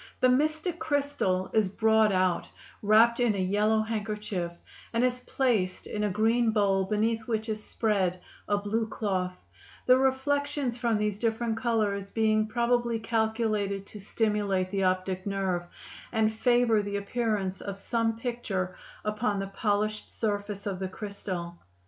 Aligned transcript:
The 0.19 0.29
mystic 0.29 0.79
crystal 0.79 1.51
is 1.53 1.69
brought 1.69 2.11
out 2.11 2.49
wrapped 2.81 3.19
in 3.19 3.35
a 3.35 3.37
yellow 3.37 3.83
handkerchief, 3.83 4.51
and 4.91 5.03
is 5.03 5.19
placed 5.19 5.85
in 5.85 6.03
a 6.03 6.09
green 6.09 6.49
bowl 6.49 6.85
beneath 6.85 7.27
which 7.27 7.47
is 7.49 7.63
spread 7.63 8.19
a 8.47 8.57
blue 8.57 8.87
cloth, 8.87 9.37
the 9.85 9.99
reflections 9.99 10.75
from 10.75 10.97
these 10.97 11.19
different 11.19 11.55
colors 11.57 12.09
being 12.09 12.47
probably 12.47 12.97
calculated 12.99 13.85
to 13.85 13.99
stimulate 13.99 14.71
the 14.71 14.85
optic 14.85 15.27
nerve 15.27 15.67
and 16.11 16.33
favor 16.33 16.81
the 16.81 16.97
appearance 16.97 17.61
of 17.61 17.77
some 17.77 18.17
picture 18.17 18.75
upon 19.05 19.37
the 19.37 19.45
polished 19.53 20.09
surface 20.09 20.65
of 20.65 20.79
the 20.79 20.89
crystal. 20.89 21.59